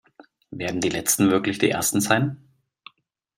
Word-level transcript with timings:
Werden 0.49 0.81
die 0.81 0.89
Letzten 0.89 1.29
wirklich 1.29 1.59
die 1.59 1.69
Ersten 1.69 2.01
sein? 2.01 2.43